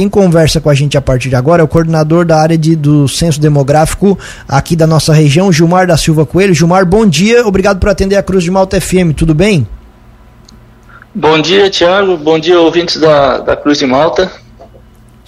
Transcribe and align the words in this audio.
Quem 0.00 0.08
conversa 0.08 0.62
com 0.62 0.70
a 0.70 0.74
gente 0.74 0.96
a 0.96 1.00
partir 1.02 1.28
de 1.28 1.36
agora 1.36 1.60
é 1.60 1.64
o 1.64 1.68
coordenador 1.68 2.24
da 2.24 2.40
área 2.40 2.56
de, 2.56 2.74
do 2.74 3.06
censo 3.06 3.38
demográfico 3.38 4.18
aqui 4.48 4.74
da 4.74 4.86
nossa 4.86 5.12
região, 5.12 5.52
Gilmar 5.52 5.86
da 5.86 5.94
Silva 5.94 6.24
Coelho. 6.24 6.54
Gilmar, 6.54 6.86
bom 6.86 7.04
dia, 7.04 7.46
obrigado 7.46 7.78
por 7.78 7.90
atender 7.90 8.16
a 8.16 8.22
Cruz 8.22 8.42
de 8.42 8.50
Malta 8.50 8.80
FM, 8.80 9.12
tudo 9.14 9.34
bem? 9.34 9.68
Bom 11.14 11.38
dia, 11.38 11.68
Tiago, 11.68 12.16
bom 12.16 12.38
dia, 12.38 12.58
ouvintes 12.58 12.96
da, 12.96 13.40
da 13.40 13.54
Cruz 13.54 13.76
de 13.76 13.84
Malta. 13.84 14.32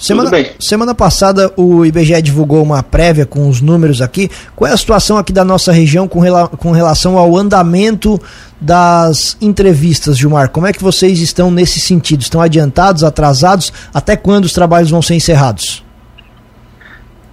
Semana, 0.02 0.30
semana 0.58 0.94
passada 0.96 1.52
o 1.56 1.86
IBGE 1.86 2.20
divulgou 2.20 2.60
uma 2.60 2.82
prévia 2.82 3.24
com 3.24 3.48
os 3.48 3.60
números 3.60 4.02
aqui. 4.02 4.28
Qual 4.56 4.68
é 4.68 4.74
a 4.74 4.76
situação 4.76 5.16
aqui 5.16 5.32
da 5.32 5.44
nossa 5.44 5.70
região 5.70 6.08
com, 6.08 6.18
rela, 6.18 6.48
com 6.48 6.72
relação 6.72 7.16
ao 7.16 7.36
andamento 7.36 8.20
das 8.60 9.36
entrevistas, 9.40 10.18
Gilmar? 10.18 10.48
Como 10.48 10.66
é 10.66 10.72
que 10.72 10.82
vocês 10.82 11.20
estão 11.20 11.52
nesse 11.52 11.78
sentido? 11.78 12.20
Estão 12.20 12.40
adiantados, 12.40 13.04
atrasados? 13.04 13.72
Até 13.94 14.16
quando 14.16 14.44
os 14.44 14.52
trabalhos 14.52 14.90
vão 14.90 15.00
ser 15.00 15.14
encerrados? 15.14 15.84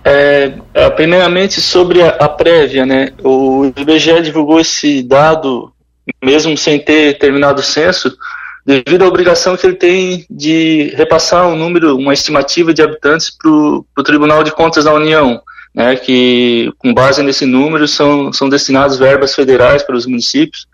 É, 0.06 0.54
é 0.76 0.90
primeiramente 0.92 1.60
sobre 1.60 2.04
a, 2.04 2.10
a 2.10 2.30
prévia, 2.30 2.86
né? 2.86 3.14
O 3.24 3.66
IBGE 3.76 4.22
divulgou 4.22 4.60
esse 4.60 5.02
dado 5.02 5.74
mesmo 6.24 6.56
sem 6.56 6.78
ter 6.78 7.18
terminado 7.18 7.62
o 7.62 7.64
censo 7.64 8.16
devido 8.66 9.04
à 9.04 9.08
obrigação 9.08 9.56
que 9.56 9.66
ele 9.66 9.76
tem 9.76 10.26
de 10.30 10.94
repassar 10.96 11.48
um 11.48 11.56
número, 11.56 11.96
uma 11.98 12.14
estimativa 12.14 12.74
de 12.74 12.82
habitantes 12.82 13.30
para 13.30 13.50
o 13.50 14.04
Tribunal 14.04 14.44
de 14.44 14.52
Contas 14.52 14.86
da 14.86 14.94
União, 14.94 15.42
né, 15.74 15.96
que 15.96 16.72
com 16.78 16.94
base 16.94 17.24
nesse 17.24 17.46
número 17.46 17.88
são, 17.88 18.34
são 18.34 18.50
destinadas 18.50 18.98
verbas 18.98 19.34
federais 19.34 19.84
para 19.84 19.96
os 19.96 20.06
municípios. 20.06 20.68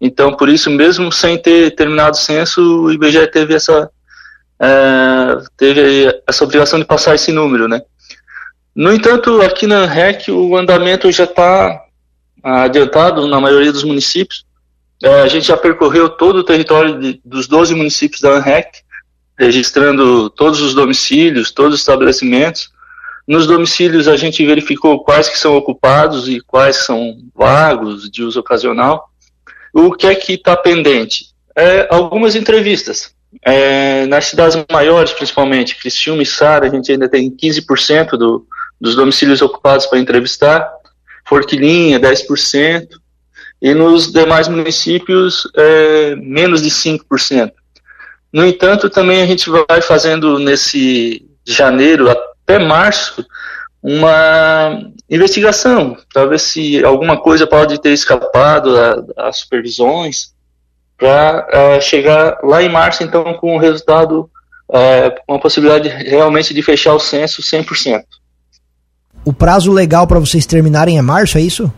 Então, 0.00 0.32
por 0.32 0.48
isso, 0.48 0.70
mesmo 0.70 1.10
sem 1.10 1.36
ter 1.36 1.74
terminado 1.74 2.16
o 2.16 2.20
censo, 2.20 2.84
o 2.84 2.92
IBGE 2.92 3.26
teve 3.28 3.54
essa, 3.54 3.90
é, 4.60 5.38
teve 5.56 6.20
essa 6.26 6.44
obrigação 6.44 6.78
de 6.78 6.84
passar 6.84 7.14
esse 7.14 7.32
número. 7.32 7.66
Né. 7.66 7.82
No 8.74 8.92
entanto, 8.92 9.42
aqui 9.42 9.66
na 9.66 9.86
REC, 9.86 10.28
o 10.28 10.56
andamento 10.56 11.10
já 11.10 11.24
está 11.24 11.82
adiantado 12.42 13.26
na 13.26 13.40
maioria 13.40 13.72
dos 13.72 13.82
municípios. 13.82 14.44
É, 15.02 15.20
a 15.20 15.28
gente 15.28 15.46
já 15.46 15.56
percorreu 15.56 16.08
todo 16.08 16.38
o 16.38 16.44
território 16.44 16.98
de, 16.98 17.20
dos 17.24 17.46
12 17.46 17.74
municípios 17.74 18.20
da 18.20 18.30
ANREC, 18.30 18.80
registrando 19.38 20.28
todos 20.30 20.60
os 20.60 20.74
domicílios, 20.74 21.52
todos 21.52 21.74
os 21.74 21.80
estabelecimentos. 21.80 22.70
Nos 23.26 23.46
domicílios 23.46 24.08
a 24.08 24.16
gente 24.16 24.44
verificou 24.44 25.04
quais 25.04 25.28
que 25.28 25.38
são 25.38 25.56
ocupados 25.56 26.28
e 26.28 26.40
quais 26.40 26.76
são 26.76 27.16
vagos, 27.34 28.10
de 28.10 28.24
uso 28.24 28.40
ocasional. 28.40 29.08
O 29.72 29.92
que 29.92 30.06
é 30.06 30.14
que 30.14 30.32
está 30.32 30.56
pendente? 30.56 31.26
É, 31.54 31.86
algumas 31.90 32.34
entrevistas. 32.34 33.14
É, 33.44 34.06
nas 34.06 34.24
cidades 34.26 34.56
maiores, 34.72 35.12
principalmente, 35.12 35.76
Criciúma 35.76 36.22
e 36.22 36.26
Sara, 36.26 36.66
a 36.66 36.70
gente 36.70 36.90
ainda 36.90 37.08
tem 37.08 37.30
15% 37.30 38.10
do, 38.12 38.46
dos 38.80 38.96
domicílios 38.96 39.42
ocupados 39.42 39.86
para 39.86 39.98
entrevistar. 39.98 40.68
Forquilinha, 41.24 42.00
10% 42.00 42.88
e 43.60 43.74
nos 43.74 44.12
demais 44.12 44.48
municípios 44.48 45.48
é, 45.56 46.14
menos 46.16 46.62
de 46.62 46.70
5%. 46.70 47.52
No 48.32 48.46
entanto, 48.46 48.90
também 48.90 49.22
a 49.22 49.26
gente 49.26 49.48
vai 49.50 49.80
fazendo 49.80 50.38
nesse 50.38 51.26
janeiro 51.46 52.10
até 52.10 52.58
março 52.58 53.24
uma 53.82 54.90
investigação 55.08 55.96
para 56.12 56.26
ver 56.26 56.40
se 56.40 56.84
alguma 56.84 57.16
coisa 57.16 57.46
pode 57.46 57.80
ter 57.80 57.92
escapado 57.92 58.76
às 59.16 59.38
supervisões 59.38 60.32
para 60.98 61.46
é, 61.50 61.80
chegar 61.80 62.38
lá 62.42 62.62
em 62.62 62.68
março 62.68 63.04
então 63.04 63.34
com 63.34 63.54
o 63.54 63.58
resultado 63.58 64.28
é, 64.70 65.10
com 65.26 65.34
a 65.34 65.38
possibilidade 65.38 65.88
realmente 65.88 66.52
de 66.52 66.60
fechar 66.60 66.94
o 66.94 67.00
censo 67.00 67.40
100%. 67.40 68.02
O 69.24 69.32
prazo 69.32 69.72
legal 69.72 70.06
para 70.06 70.18
vocês 70.18 70.44
terminarem 70.44 70.98
é 70.98 71.02
março, 71.02 71.38
é 71.38 71.40
isso? 71.40 71.72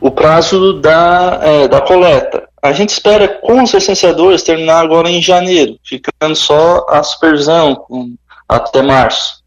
O 0.00 0.10
prazo 0.10 0.74
da, 0.74 1.40
é, 1.42 1.68
da 1.68 1.80
coleta. 1.80 2.48
A 2.62 2.72
gente 2.72 2.90
espera 2.90 3.28
com 3.28 3.62
os 3.62 3.72
licenciadores 3.72 4.42
terminar 4.42 4.80
agora 4.80 5.08
em 5.08 5.22
janeiro, 5.22 5.78
ficando 5.84 6.34
só 6.34 6.84
a 6.88 7.02
supervisão 7.02 7.74
com, 7.74 8.14
até 8.48 8.82
março. 8.82 9.44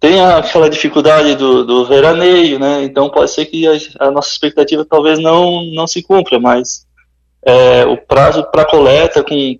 Tem 0.00 0.20
aquela 0.20 0.70
dificuldade 0.70 1.34
do, 1.34 1.64
do 1.64 1.84
veraneio, 1.84 2.58
né? 2.58 2.84
Então 2.84 3.10
pode 3.10 3.30
ser 3.32 3.46
que 3.46 3.66
a, 3.66 4.06
a 4.06 4.10
nossa 4.10 4.30
expectativa 4.30 4.84
talvez 4.84 5.18
não, 5.18 5.64
não 5.72 5.86
se 5.86 6.02
cumpra, 6.02 6.38
mas 6.38 6.86
é, 7.44 7.84
o 7.84 7.96
prazo 7.96 8.44
para 8.44 8.64
coleta 8.64 9.24
com, 9.24 9.58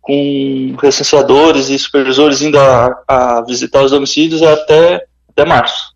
com 0.00 0.76
licenciadores 0.82 1.70
e 1.70 1.78
supervisores 1.78 2.42
indo 2.42 2.58
a, 2.58 3.02
a 3.08 3.44
visitar 3.46 3.82
os 3.82 3.92
domicílios 3.92 4.42
é 4.42 4.52
até, 4.52 5.06
até 5.30 5.44
março. 5.44 5.91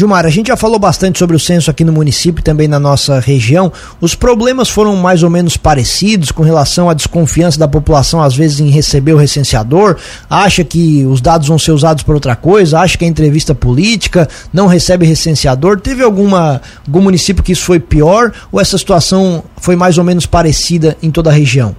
Gilmar, 0.00 0.24
a 0.24 0.30
gente 0.30 0.46
já 0.46 0.56
falou 0.56 0.78
bastante 0.78 1.18
sobre 1.18 1.36
o 1.36 1.38
censo 1.38 1.70
aqui 1.70 1.84
no 1.84 1.92
município 1.92 2.40
e 2.40 2.42
também 2.42 2.66
na 2.66 2.80
nossa 2.80 3.20
região. 3.20 3.70
Os 4.00 4.14
problemas 4.14 4.70
foram 4.70 4.96
mais 4.96 5.22
ou 5.22 5.28
menos 5.28 5.58
parecidos 5.58 6.32
com 6.32 6.42
relação 6.42 6.88
à 6.88 6.94
desconfiança 6.94 7.58
da 7.58 7.68
população, 7.68 8.22
às 8.22 8.34
vezes, 8.34 8.60
em 8.60 8.70
receber 8.70 9.12
o 9.12 9.18
recenseador, 9.18 9.98
acha 10.30 10.64
que 10.64 11.04
os 11.04 11.20
dados 11.20 11.48
vão 11.48 11.58
ser 11.58 11.72
usados 11.72 12.02
por 12.02 12.14
outra 12.14 12.34
coisa, 12.34 12.80
acha 12.80 12.96
que 12.96 13.04
é 13.04 13.08
entrevista 13.08 13.54
política, 13.54 14.26
não 14.50 14.66
recebe 14.66 15.04
recenseador. 15.04 15.78
Teve 15.78 16.02
alguma, 16.02 16.62
algum 16.86 17.02
município 17.02 17.44
que 17.44 17.52
isso 17.52 17.64
foi 17.64 17.78
pior 17.78 18.32
ou 18.50 18.58
essa 18.58 18.78
situação 18.78 19.44
foi 19.58 19.76
mais 19.76 19.98
ou 19.98 20.04
menos 20.04 20.24
parecida 20.24 20.96
em 21.02 21.10
toda 21.10 21.28
a 21.28 21.32
região? 21.34 21.76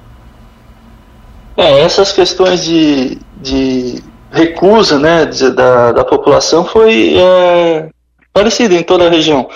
É, 1.58 1.82
essas 1.82 2.12
questões 2.12 2.64
de, 2.64 3.18
de 3.42 4.04
recusa 4.32 5.00
né, 5.00 5.26
da, 5.56 5.92
da 5.92 6.06
população 6.06 6.64
foi. 6.66 7.16
É 7.18 7.90
parecida 8.34 8.76
em 8.76 8.84
toda 8.84 9.08
a 9.08 9.10
região. 9.10 9.50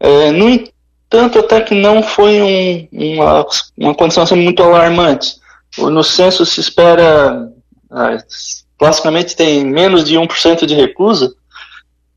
É, 0.00 0.30
no 0.32 0.48
entanto, 0.48 1.38
até 1.38 1.60
que 1.60 1.74
não 1.74 2.02
foi 2.02 2.40
um, 2.40 2.88
uma, 2.92 3.46
uma 3.76 3.94
condição 3.94 4.22
assim, 4.22 4.36
muito 4.36 4.62
alarmante. 4.62 5.36
No 5.78 6.02
censo 6.02 6.46
se 6.46 6.60
espera, 6.60 7.48
ah, 7.90 8.16
classicamente 8.78 9.34
tem 9.34 9.64
menos 9.64 10.04
de 10.04 10.16
1% 10.16 10.66
de 10.66 10.74
recusa, 10.74 11.34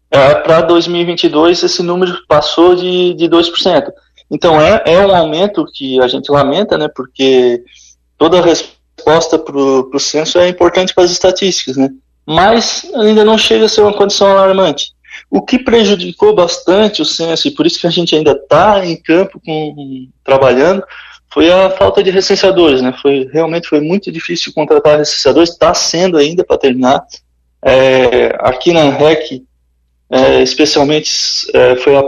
é, 0.10 0.36
para 0.36 0.62
2022 0.62 1.64
esse 1.64 1.84
número 1.84 2.18
passou 2.28 2.76
de, 2.76 3.14
de 3.14 3.28
2%. 3.28 3.92
Então 4.32 4.60
é, 4.60 4.84
é 4.86 5.06
um 5.06 5.16
aumento 5.16 5.66
que 5.74 6.00
a 6.02 6.08
gente 6.08 6.32
lamenta, 6.32 6.78
né, 6.78 6.88
porque 6.94 7.64
toda 8.18 8.42
resposta 8.42 9.38
para 9.38 9.58
o 9.58 10.00
censo 10.00 10.38
é 10.40 10.48
importante 10.50 10.94
para 10.94 11.04
as 11.04 11.12
estatísticas, 11.12 11.78
né, 11.78 11.90
mas 12.26 12.90
ainda 12.96 13.24
não 13.24 13.38
chega 13.38 13.66
a 13.66 13.70
ser 13.70 13.82
uma 13.82 13.94
condição 13.94 14.30
alarmante. 14.30 14.92
O 15.30 15.42
que 15.42 15.60
prejudicou 15.60 16.34
bastante 16.34 17.02
o 17.02 17.06
censo, 17.06 17.48
e 17.48 17.52
por 17.52 17.66
isso 17.66 17.80
que 17.80 17.88
a 17.88 17.92
gente 17.92 18.16
ainda 18.16 18.32
está 18.32 18.86
em 18.86 18.96
campo 18.96 19.42
com, 19.46 20.08
trabalhando, 20.24 20.84
foi 21.30 21.52
a 21.52 21.70
falta 21.70 22.02
de 22.02 22.10
recenseadores. 22.10 22.82
Né? 22.82 22.94
Foi, 23.02 23.30
realmente 23.32 23.68
foi 23.68 23.82
muito 23.82 24.12
difícil 24.12 24.54
contratar 24.54 24.98
recenseadores, 24.98 25.50
está 25.50 25.74
sendo 25.74 26.18
ainda 26.18 26.44
para 26.44 26.58
terminar. 26.58 27.06
É, 27.62 28.36
aqui 28.40 28.72
na 28.72 28.90
REC, 28.90 29.44
é, 30.10 30.42
especialmente, 30.42 31.12
é, 31.54 31.76
foi 31.76 31.98
a 31.98 32.04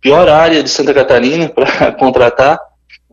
pior 0.00 0.28
área 0.28 0.62
de 0.62 0.68
Santa 0.68 0.92
Catarina 0.92 1.48
para 1.50 1.92
contratar, 1.92 2.58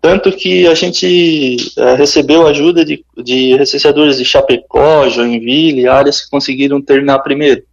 tanto 0.01 0.31
que 0.31 0.67
a 0.67 0.73
gente 0.73 1.55
é, 1.77 1.95
recebeu 1.95 2.45
ajuda 2.45 2.83
de, 2.83 3.05
de 3.23 3.55
recenseadores 3.55 4.17
de 4.17 4.25
Chapecó, 4.25 5.07
Joinville, 5.07 5.87
áreas 5.87 6.21
que 6.21 6.29
conseguiram 6.29 6.81
terminar 6.81 7.19
primeiro. 7.19 7.63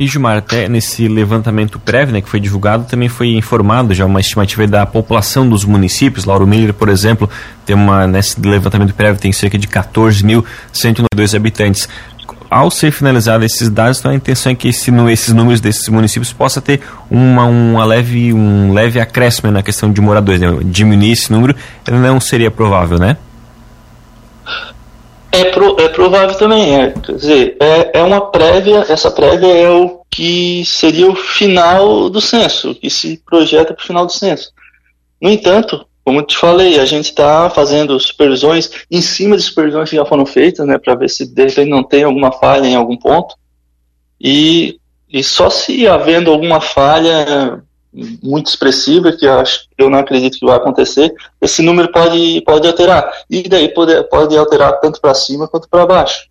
E 0.00 0.06
Gilmar, 0.06 0.38
até 0.38 0.66
nesse 0.66 1.06
levantamento 1.08 1.78
prévio 1.78 2.14
né, 2.14 2.22
que 2.22 2.28
foi 2.30 2.40
divulgado, 2.40 2.84
também 2.84 3.06
foi 3.06 3.34
informado 3.34 3.92
já 3.92 4.06
uma 4.06 4.18
estimativa 4.18 4.66
da 4.66 4.86
população 4.86 5.46
dos 5.46 5.62
municípios. 5.62 6.24
Lauro 6.24 6.46
Miller, 6.46 6.72
por 6.72 6.88
exemplo, 6.88 7.28
tem 7.66 7.76
uma, 7.76 8.06
nesse 8.06 8.40
levantamento 8.40 8.94
prévio 8.94 9.20
tem 9.20 9.30
cerca 9.30 9.58
de 9.58 9.68
14.192 9.68 11.36
habitantes. 11.36 11.86
Ao 12.48 12.70
ser 12.70 12.92
finalizado 12.92 13.44
esses 13.44 13.68
dados, 13.68 13.98
então 13.98 14.10
a 14.10 14.14
intenção 14.14 14.52
é 14.52 14.54
que 14.54 14.68
esse, 14.68 14.90
esses 15.10 15.34
números 15.34 15.60
desses 15.60 15.86
municípios 15.90 16.32
possa 16.32 16.62
ter 16.62 16.80
uma, 17.10 17.44
uma 17.44 17.84
leve, 17.84 18.32
um 18.32 18.72
leve 18.72 18.98
acréscimo 18.98 19.50
na 19.50 19.62
questão 19.62 19.92
de 19.92 20.00
moradores. 20.00 20.40
Né? 20.40 20.48
Diminuir 20.64 21.12
esse 21.12 21.30
número 21.30 21.54
não 21.86 22.18
seria 22.18 22.50
provável, 22.50 22.98
né? 22.98 23.18
É, 25.32 25.44
pro, 25.44 25.80
é 25.80 25.88
provável 25.88 26.36
também, 26.36 26.80
é. 26.80 26.92
Quer 26.92 27.14
dizer, 27.14 27.56
é, 27.60 28.00
é 28.00 28.02
uma 28.02 28.30
prévia, 28.30 28.84
essa 28.88 29.10
prévia 29.10 29.46
é 29.46 29.70
o 29.70 30.00
que 30.10 30.64
seria 30.64 31.08
o 31.08 31.14
final 31.14 32.10
do 32.10 32.20
censo, 32.20 32.74
que 32.74 32.90
se 32.90 33.22
projeta 33.24 33.72
para 33.72 33.82
o 33.82 33.86
final 33.86 34.06
do 34.06 34.12
censo. 34.12 34.52
No 35.20 35.30
entanto, 35.30 35.86
como 36.04 36.22
te 36.22 36.36
falei, 36.36 36.80
a 36.80 36.84
gente 36.84 37.10
está 37.10 37.48
fazendo 37.48 37.98
supervisões 38.00 38.70
em 38.90 39.00
cima 39.00 39.36
de 39.36 39.42
supervisões 39.42 39.88
que 39.88 39.96
já 39.96 40.04
foram 40.04 40.26
feitas, 40.26 40.66
né, 40.66 40.78
para 40.78 40.96
ver 40.96 41.08
se 41.08 41.26
de 41.26 41.44
repente 41.44 41.70
não 41.70 41.84
tem 41.84 42.02
alguma 42.02 42.32
falha 42.32 42.66
em 42.66 42.74
algum 42.74 42.96
ponto. 42.96 43.36
E, 44.20 44.78
e 45.08 45.22
só 45.22 45.48
se 45.48 45.86
havendo 45.86 46.30
alguma 46.32 46.60
falha 46.60 47.62
muito 47.92 48.46
expressiva, 48.48 49.12
que 49.12 49.26
eu, 49.26 49.40
acho, 49.40 49.66
eu 49.76 49.90
não 49.90 49.98
acredito 49.98 50.38
que 50.38 50.46
vai 50.46 50.56
acontecer, 50.56 51.12
esse 51.40 51.62
número 51.62 51.90
pode, 51.90 52.40
pode 52.42 52.66
alterar. 52.66 53.10
E 53.28 53.48
daí 53.48 53.68
pode, 53.68 54.02
pode 54.04 54.36
alterar 54.36 54.80
tanto 54.80 55.00
para 55.00 55.14
cima 55.14 55.48
quanto 55.48 55.68
para 55.68 55.86
baixo. 55.86 56.28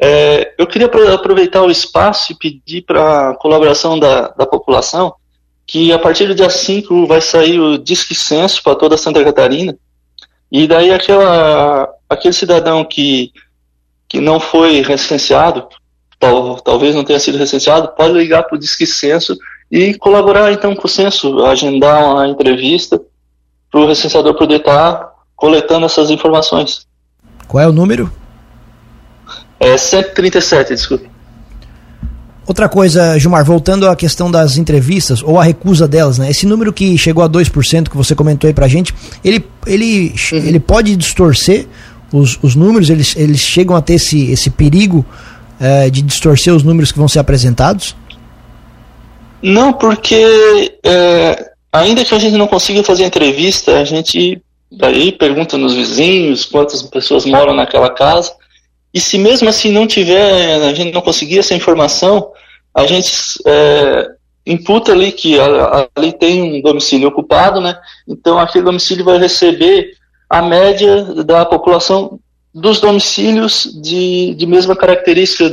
É, 0.00 0.54
eu 0.56 0.66
queria 0.66 0.86
aproveitar 0.86 1.62
o 1.62 1.70
espaço 1.70 2.32
e 2.32 2.36
pedir 2.36 2.82
para 2.82 3.30
a 3.30 3.34
colaboração 3.34 3.98
da, 3.98 4.28
da 4.28 4.46
população 4.46 5.14
que 5.66 5.92
a 5.92 5.98
partir 5.98 6.26
do 6.26 6.34
dia 6.34 6.48
5 6.48 7.06
vai 7.06 7.20
sair 7.20 7.60
o 7.60 7.76
Disque 7.76 8.14
Censo 8.14 8.62
para 8.62 8.74
toda 8.74 8.96
Santa 8.96 9.22
Catarina, 9.22 9.76
e 10.50 10.66
daí 10.66 10.90
aquela, 10.90 11.86
aquele 12.08 12.32
cidadão 12.32 12.82
que, 12.82 13.30
que 14.08 14.18
não 14.18 14.40
foi 14.40 14.80
recenseado, 14.80 15.68
tal, 16.18 16.58
talvez 16.62 16.94
não 16.94 17.04
tenha 17.04 17.20
sido 17.20 17.36
recenseado, 17.36 17.88
pode 17.88 18.14
ligar 18.14 18.44
para 18.44 18.56
o 18.56 18.58
Disque 18.58 18.86
Censo 18.86 19.36
e 19.70 19.94
colaborar 19.94 20.52
então 20.52 20.74
com 20.74 20.86
o 20.86 20.90
censo, 20.90 21.44
agendar 21.44 22.02
uma 22.02 22.28
entrevista 22.28 23.00
para 23.70 23.80
o 23.80 23.86
recenseador 23.86 24.34
poder 24.34 24.56
estar 24.56 24.94
tá 24.94 25.12
coletando 25.36 25.86
essas 25.86 26.10
informações. 26.10 26.86
Qual 27.46 27.62
é 27.62 27.68
o 27.68 27.72
número? 27.72 28.10
É 29.60 29.76
137, 29.76 30.74
desculpe. 30.74 31.10
Outra 32.46 32.66
coisa, 32.66 33.18
Gilmar, 33.18 33.44
voltando 33.44 33.86
à 33.86 33.94
questão 33.94 34.30
das 34.30 34.56
entrevistas 34.56 35.22
ou 35.22 35.38
a 35.38 35.44
recusa 35.44 35.86
delas, 35.86 36.16
né? 36.16 36.30
Esse 36.30 36.46
número 36.46 36.72
que 36.72 36.96
chegou 36.96 37.22
a 37.22 37.28
2% 37.28 37.90
que 37.90 37.96
você 37.96 38.14
comentou 38.14 38.48
aí 38.48 38.54
pra 38.54 38.66
gente, 38.66 38.94
ele, 39.22 39.44
ele, 39.66 40.14
uhum. 40.32 40.38
ele 40.38 40.58
pode 40.58 40.96
distorcer 40.96 41.66
os, 42.10 42.38
os 42.42 42.54
números, 42.54 42.88
eles, 42.88 43.14
eles 43.16 43.38
chegam 43.38 43.76
a 43.76 43.82
ter 43.82 43.94
esse, 43.94 44.30
esse 44.30 44.48
perigo 44.48 45.04
é, 45.60 45.90
de 45.90 46.00
distorcer 46.00 46.54
os 46.54 46.62
números 46.62 46.90
que 46.90 46.98
vão 46.98 47.06
ser 47.06 47.18
apresentados? 47.18 47.94
Não, 49.42 49.72
porque 49.72 50.78
é, 50.84 51.50
ainda 51.72 52.04
que 52.04 52.14
a 52.14 52.18
gente 52.18 52.36
não 52.36 52.46
consiga 52.46 52.82
fazer 52.82 53.04
entrevista, 53.04 53.78
a 53.78 53.84
gente 53.84 54.42
daí 54.70 55.12
pergunta 55.12 55.56
nos 55.56 55.74
vizinhos 55.74 56.44
quantas 56.44 56.82
pessoas 56.82 57.24
moram 57.24 57.54
naquela 57.54 57.90
casa. 57.90 58.32
E 58.92 59.00
se 59.00 59.18
mesmo 59.18 59.48
assim 59.48 59.70
não 59.70 59.86
tiver, 59.86 60.62
a 60.62 60.74
gente 60.74 60.92
não 60.92 61.00
conseguir 61.00 61.38
essa 61.38 61.54
informação, 61.54 62.30
a 62.74 62.86
gente 62.86 63.12
é, 63.46 64.08
imputa 64.46 64.92
ali 64.92 65.12
que 65.12 65.36
ali 65.94 66.12
tem 66.12 66.42
um 66.42 66.60
domicílio 66.62 67.08
ocupado, 67.08 67.60
né? 67.60 67.78
Então 68.06 68.38
aquele 68.38 68.64
domicílio 68.64 69.04
vai 69.04 69.18
receber 69.18 69.92
a 70.28 70.42
média 70.42 71.04
da 71.24 71.44
população 71.44 72.18
dos 72.54 72.80
domicílios 72.80 73.70
de, 73.80 74.34
de 74.34 74.46
mesma 74.46 74.74
característica 74.74 75.50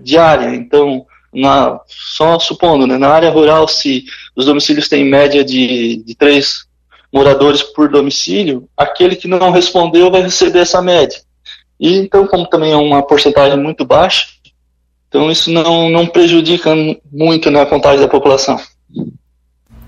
de 0.00 0.18
área. 0.18 0.54
Então, 0.54 1.06
na, 1.40 1.80
só 1.86 2.38
supondo, 2.38 2.86
né, 2.86 2.98
na 2.98 3.08
área 3.08 3.30
rural, 3.30 3.68
se 3.68 4.04
os 4.34 4.46
domicílios 4.46 4.88
têm 4.88 5.04
média 5.04 5.44
de, 5.44 6.02
de 6.04 6.14
três 6.14 6.66
moradores 7.12 7.62
por 7.62 7.88
domicílio, 7.88 8.68
aquele 8.76 9.16
que 9.16 9.28
não 9.28 9.50
respondeu 9.50 10.10
vai 10.10 10.22
receber 10.22 10.60
essa 10.60 10.82
média. 10.82 11.18
E 11.80 11.96
então, 11.96 12.26
como 12.26 12.46
também 12.46 12.72
é 12.72 12.76
uma 12.76 13.02
porcentagem 13.02 13.58
muito 13.58 13.84
baixa, 13.84 14.26
então 15.08 15.30
isso 15.30 15.50
não, 15.50 15.88
não 15.88 16.06
prejudica 16.06 16.70
muito 17.10 17.50
na 17.50 17.64
contagem 17.64 18.00
da 18.00 18.08
população. 18.08 18.60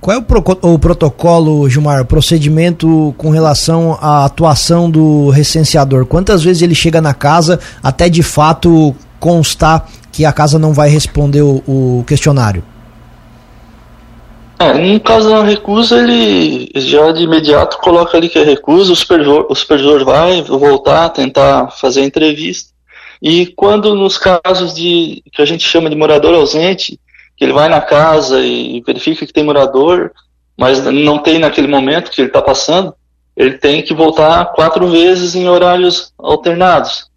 Qual 0.01 0.17
é 0.17 0.19
o, 0.19 0.23
pro, 0.23 0.43
o, 0.63 0.79
protocolo, 0.79 1.69
Gilmar, 1.69 2.07
procedimento 2.07 3.15
com 3.19 3.29
relação 3.29 3.99
à 4.01 4.25
atuação 4.25 4.91
do 4.91 5.29
recenseador? 5.29 6.07
Quantas 6.07 6.43
vezes 6.43 6.63
ele 6.63 6.75
chega 6.75 7.03
na 7.03 7.13
casa 7.13 7.61
até 7.83 8.09
de 8.09 8.23
fato 8.23 8.97
constar 9.19 9.87
que 10.21 10.25
a 10.27 10.33
casa 10.35 10.59
não 10.59 10.75
vai 10.75 10.91
responder 10.91 11.41
o, 11.41 11.63
o 11.67 12.05
questionário? 12.07 12.63
É, 14.59 14.75
no 14.75 15.01
caso 15.01 15.31
da 15.31 15.43
recusa, 15.43 15.99
ele 15.99 16.71
já 16.77 17.11
de 17.11 17.23
imediato 17.23 17.79
coloca 17.79 18.19
ali 18.19 18.29
que 18.29 18.39
é 18.39 18.45
recusa, 18.45 18.93
o 18.93 18.97
supervisor, 18.97 19.47
o 19.49 19.55
supervisor 19.55 20.05
vai 20.05 20.43
voltar, 20.43 21.09
tentar 21.09 21.71
fazer 21.71 22.03
a 22.03 22.05
entrevista. 22.05 22.69
E 23.23 23.47
quando 23.47 23.95
nos 23.95 24.19
casos 24.19 24.75
de 24.75 25.23
que 25.33 25.41
a 25.41 25.47
gente 25.47 25.67
chama 25.67 25.89
de 25.89 25.97
morador 25.97 26.35
ausente, 26.35 27.01
que 27.35 27.43
ele 27.43 27.55
vai 27.55 27.71
na 27.71 27.81
casa 27.81 28.41
e 28.41 28.83
verifica 28.87 29.25
que 29.25 29.33
tem 29.33 29.43
morador, 29.43 30.13
mas 30.55 30.85
não 30.85 31.19
tem 31.19 31.39
naquele 31.39 31.67
momento 31.67 32.11
que 32.11 32.21
ele 32.21 32.29
está 32.29 32.43
passando, 32.43 32.93
ele 33.35 33.53
tem 33.53 33.81
que 33.81 33.95
voltar 33.95 34.53
quatro 34.53 34.87
vezes 34.87 35.35
em 35.35 35.49
horários 35.49 36.13
alternados. 36.19 37.09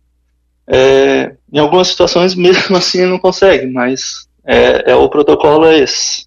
É, 0.65 1.35
em 1.53 1.59
algumas 1.59 1.89
situações, 1.89 2.33
mesmo 2.33 2.75
assim, 2.75 3.05
não 3.05 3.19
consegue, 3.19 3.67
mas 3.67 4.27
é, 4.45 4.91
é 4.91 4.95
o 4.95 5.07
protocolo 5.07 5.65
é 5.65 5.79
esse. 5.79 6.25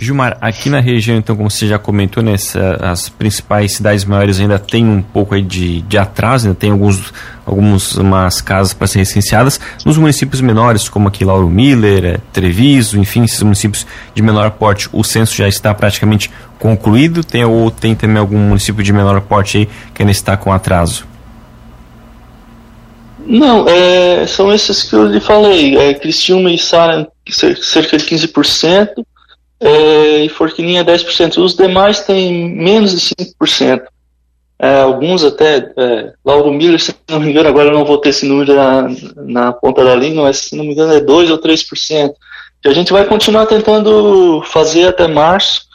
Gilmar, 0.00 0.38
aqui 0.40 0.70
na 0.70 0.80
região, 0.80 1.16
então, 1.16 1.36
como 1.36 1.50
você 1.50 1.66
já 1.66 1.78
comentou, 1.78 2.22
né, 2.22 2.34
as 2.80 3.08
principais 3.08 3.74
cidades 3.74 4.04
maiores 4.04 4.38
ainda 4.38 4.58
tem 4.58 4.84
um 4.84 5.02
pouco 5.02 5.34
aí 5.34 5.42
de, 5.42 5.82
de 5.82 5.98
atraso, 5.98 6.46
ainda 6.46 6.58
tem 6.58 6.70
alguns, 6.70 7.12
algumas 7.44 8.40
casas 8.40 8.72
para 8.72 8.86
ser 8.86 9.00
recenseadas. 9.00 9.60
Nos 9.84 9.98
municípios 9.98 10.40
menores, 10.40 10.88
como 10.88 11.08
aqui 11.08 11.24
Lauro 11.24 11.48
Miller, 11.48 12.04
é, 12.04 12.18
Treviso, 12.32 12.98
enfim, 12.98 13.24
esses 13.24 13.42
municípios 13.42 13.86
de 14.14 14.22
menor 14.22 14.52
porte, 14.52 14.88
o 14.92 15.02
censo 15.02 15.34
já 15.34 15.48
está 15.48 15.74
praticamente 15.74 16.30
concluído, 16.60 17.24
tem, 17.24 17.44
ou 17.44 17.68
tem 17.68 17.94
também 17.96 18.18
algum 18.18 18.38
município 18.38 18.84
de 18.84 18.92
menor 18.92 19.20
porte 19.22 19.58
aí 19.58 19.68
que 19.92 20.02
ainda 20.02 20.12
está 20.12 20.36
com 20.36 20.52
atraso? 20.52 21.07
Não, 23.28 23.68
é, 23.68 24.26
são 24.26 24.50
esses 24.50 24.82
que 24.82 24.94
eu 24.94 25.06
lhe 25.06 25.20
falei, 25.20 25.76
é, 25.76 25.92
Cristiúma 25.92 26.50
e 26.50 26.56
Sara 26.56 27.06
cerca 27.60 27.98
de 27.98 28.04
15%, 28.06 29.04
é, 29.60 30.24
e 30.24 30.28
Forquilinha 30.30 30.82
10%. 30.82 31.36
Os 31.36 31.54
demais 31.54 32.00
têm 32.00 32.56
menos 32.56 32.92
de 32.92 33.14
5%. 33.14 33.82
É, 34.58 34.80
alguns 34.80 35.22
até, 35.24 35.58
é, 35.76 36.12
Lauro 36.24 36.50
Miller, 36.50 36.80
se 36.80 36.94
não 37.06 37.20
me 37.20 37.30
engano, 37.30 37.50
agora 37.50 37.68
eu 37.68 37.74
não 37.74 37.84
vou 37.84 37.98
ter 37.98 38.08
esse 38.08 38.26
número 38.26 38.54
na, 38.54 38.88
na 39.16 39.52
ponta 39.52 39.84
da 39.84 39.94
língua, 39.94 40.24
mas 40.24 40.38
se 40.38 40.56
não 40.56 40.64
me 40.64 40.72
engano 40.72 40.94
é 40.94 41.00
2 41.00 41.30
ou 41.30 41.38
3%. 41.38 42.10
Que 42.62 42.68
a 42.68 42.72
gente 42.72 42.92
vai 42.92 43.04
continuar 43.04 43.44
tentando 43.44 44.42
fazer 44.46 44.88
até 44.88 45.06
março, 45.06 45.66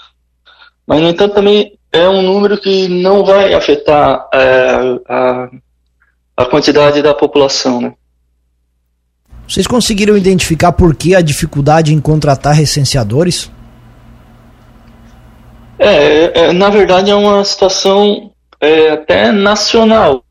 mas 0.88 1.00
no 1.00 1.08
entanto 1.08 1.36
também 1.36 1.78
é 1.92 2.10
um 2.10 2.24
número 2.24 2.58
que 2.58 2.88
não 2.88 3.24
vai 3.24 3.54
afetar 3.54 4.28
é, 4.34 5.00
a, 5.08 5.50
a 6.36 6.46
quantidade 6.46 7.02
da 7.02 7.14
população, 7.14 7.82
né? 7.82 7.94
Vocês 9.48 9.68
conseguiram 9.68 10.18
identificar 10.18 10.72
por 10.72 10.96
que 10.96 11.16
a 11.16 11.22
dificuldade 11.22 11.94
em 11.94 12.00
contratar 12.00 12.56
recenseadores? 12.56 13.52
É, 15.78 16.46
é, 16.46 16.54
na 16.54 16.70
verdade 16.70 17.12
é 17.12 17.16
uma 17.16 17.44
situação 17.44 18.32
é, 18.60 18.92
até 18.92 19.32
nacional. 19.32 20.24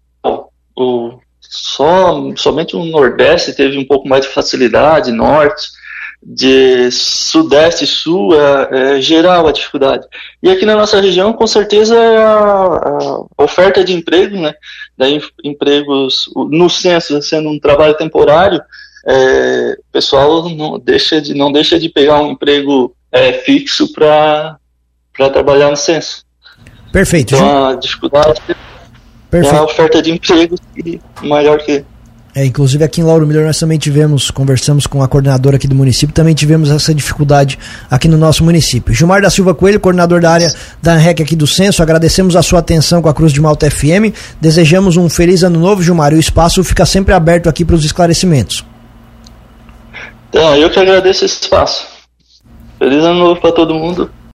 O, 0.74 1.18
só, 1.40 2.18
somente 2.36 2.74
o 2.74 2.84
Nordeste 2.84 3.52
teve 3.52 3.76
um 3.76 3.84
pouco 3.84 4.08
mais 4.08 4.24
de 4.24 4.32
facilidade, 4.32 5.12
Norte, 5.12 5.68
de 6.22 6.90
Sudeste 6.90 7.84
e 7.84 7.86
Sul 7.86 8.32
é, 8.34 8.96
é 8.96 9.00
geral 9.00 9.46
a 9.46 9.52
dificuldade. 9.52 10.06
E 10.42 10.48
aqui 10.48 10.64
na 10.64 10.76
nossa 10.76 11.00
região, 11.00 11.32
com 11.32 11.46
certeza, 11.46 11.96
é 11.96 12.16
a, 12.18 13.26
a 13.36 13.42
oferta 13.42 13.82
de 13.82 13.92
emprego, 13.92 14.36
né, 14.36 14.54
daí 14.96 15.20
empregos 15.42 16.30
no 16.34 16.70
censo, 16.70 17.20
sendo 17.20 17.48
um 17.48 17.58
trabalho 17.58 17.94
temporário, 17.94 18.62
é, 19.04 19.76
o 19.78 19.92
pessoal 19.92 20.48
não 20.48 20.78
deixa 20.78 21.20
de, 21.20 21.34
não 21.34 21.50
deixa 21.50 21.78
de 21.78 21.88
pegar 21.88 22.20
um 22.20 22.30
emprego 22.30 22.94
é, 23.10 23.32
fixo 23.32 23.92
para 23.92 24.56
para 25.14 25.28
trabalhar 25.28 25.68
no 25.68 25.76
censo. 25.76 26.24
Perfeito. 26.90 27.34
Então 27.34 27.66
a 27.66 27.74
dificuldade 27.74 28.40
Perfeito. 29.30 29.54
é 29.54 29.58
a 29.58 29.62
oferta 29.62 30.00
de 30.00 30.10
emprego 30.10 30.56
maior 31.22 31.58
que 31.58 31.84
é, 32.34 32.46
inclusive 32.46 32.82
aqui 32.82 33.00
em 33.00 33.04
Lauro 33.04 33.26
Miller 33.26 33.44
nós 33.44 33.58
também 33.58 33.78
tivemos, 33.78 34.30
conversamos 34.30 34.86
com 34.86 35.02
a 35.02 35.08
coordenadora 35.08 35.56
aqui 35.56 35.68
do 35.68 35.74
município, 35.74 36.14
também 36.14 36.34
tivemos 36.34 36.70
essa 36.70 36.94
dificuldade 36.94 37.58
aqui 37.90 38.08
no 38.08 38.16
nosso 38.16 38.42
município. 38.42 38.94
Gilmar 38.94 39.20
da 39.20 39.28
Silva 39.28 39.54
Coelho, 39.54 39.78
coordenador 39.78 40.20
da 40.20 40.30
área 40.30 40.52
da 40.80 40.94
ANREC 40.94 41.22
aqui 41.22 41.36
do 41.36 41.46
Censo, 41.46 41.82
agradecemos 41.82 42.34
a 42.34 42.42
sua 42.42 42.60
atenção 42.60 43.02
com 43.02 43.08
a 43.08 43.14
Cruz 43.14 43.32
de 43.32 43.40
Malta 43.40 43.70
FM, 43.70 44.16
desejamos 44.40 44.96
um 44.96 45.10
feliz 45.10 45.42
ano 45.42 45.60
novo, 45.60 45.82
Gilmar, 45.82 46.12
e 46.12 46.16
o 46.16 46.20
espaço 46.20 46.64
fica 46.64 46.86
sempre 46.86 47.12
aberto 47.12 47.48
aqui 47.48 47.64
para 47.64 47.76
os 47.76 47.84
esclarecimentos. 47.84 48.64
Então, 50.30 50.56
eu 50.56 50.70
que 50.70 50.78
agradeço 50.78 51.26
esse 51.26 51.42
espaço. 51.42 51.86
Feliz 52.78 53.04
ano 53.04 53.18
novo 53.18 53.40
para 53.40 53.52
todo 53.52 53.74
mundo. 53.74 54.10